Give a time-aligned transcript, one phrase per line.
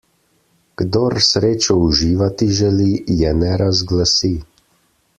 [0.81, 2.89] Kdor srečo uživati želi,
[3.21, 4.35] je ne razglasi.